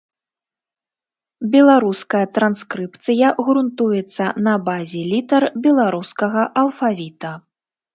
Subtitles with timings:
[1.55, 7.41] Беларуская транскрыпцыя грунтуецца на базе літар беларускага алфавіта.